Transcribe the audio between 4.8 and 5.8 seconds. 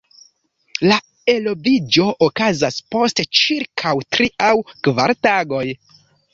kvar tagoj.